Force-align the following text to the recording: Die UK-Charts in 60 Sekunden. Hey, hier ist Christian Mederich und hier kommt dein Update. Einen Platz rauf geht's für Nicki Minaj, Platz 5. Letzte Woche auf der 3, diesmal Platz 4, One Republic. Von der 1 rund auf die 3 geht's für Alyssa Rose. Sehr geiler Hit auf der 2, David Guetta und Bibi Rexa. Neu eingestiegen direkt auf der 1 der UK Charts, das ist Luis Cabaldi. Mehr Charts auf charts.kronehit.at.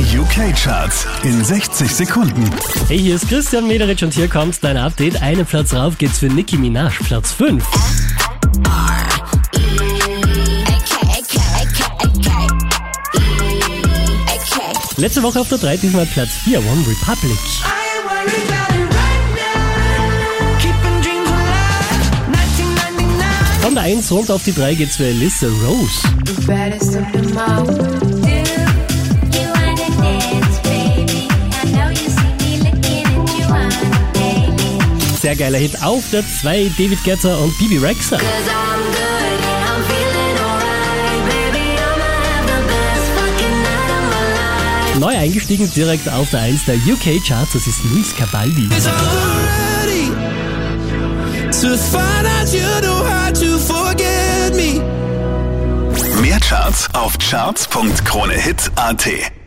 Die 0.00 0.18
UK-Charts 0.18 1.06
in 1.24 1.44
60 1.44 1.94
Sekunden. 1.94 2.50
Hey, 2.88 2.98
hier 2.98 3.16
ist 3.16 3.28
Christian 3.28 3.66
Mederich 3.68 4.02
und 4.02 4.14
hier 4.14 4.28
kommt 4.28 4.64
dein 4.64 4.78
Update. 4.78 5.20
Einen 5.20 5.44
Platz 5.44 5.74
rauf 5.74 5.98
geht's 5.98 6.20
für 6.20 6.28
Nicki 6.28 6.56
Minaj, 6.56 6.94
Platz 7.04 7.32
5. 7.32 7.62
Letzte 14.96 15.22
Woche 15.22 15.38
auf 15.38 15.50
der 15.50 15.58
3, 15.58 15.76
diesmal 15.76 16.06
Platz 16.06 16.30
4, 16.44 16.60
One 16.60 16.86
Republic. 16.88 17.38
Von 23.60 23.74
der 23.74 23.82
1 23.82 24.10
rund 24.10 24.30
auf 24.30 24.42
die 24.44 24.54
3 24.54 24.76
geht's 24.76 24.96
für 24.96 25.04
Alyssa 25.04 25.48
Rose. 25.62 26.00
Sehr 35.20 35.36
geiler 35.36 35.58
Hit 35.58 35.82
auf 35.82 36.02
der 36.10 36.24
2, 36.26 36.72
David 36.78 37.04
Guetta 37.04 37.36
und 37.36 37.56
Bibi 37.58 37.76
Rexa. 37.76 38.16
Neu 44.98 45.16
eingestiegen 45.16 45.70
direkt 45.74 46.08
auf 46.08 46.30
der 46.30 46.40
1 46.40 46.64
der 46.64 46.76
UK 46.76 47.22
Charts, 47.22 47.52
das 47.52 47.66
ist 47.66 47.84
Luis 47.84 48.16
Cabaldi. 48.16 48.66
Mehr 56.22 56.40
Charts 56.40 56.88
auf 56.94 57.18
charts.kronehit.at. 57.18 59.39